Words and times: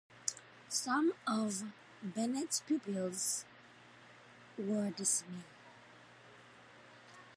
Some 0.67 1.13
of 1.27 1.61
Bennett's 2.01 2.61
pupils 2.61 3.45
were 4.57 4.89
dismayed. 4.89 5.43